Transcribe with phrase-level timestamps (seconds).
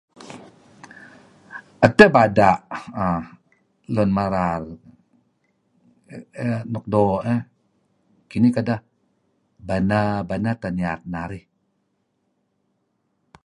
[1.85, 2.55] Edteh bada'
[3.93, 7.41] Lun Merar uhm nuk doo' iih.
[8.29, 8.79] Kinih kedeh
[9.67, 11.43] baneh-baneh teh niat narih.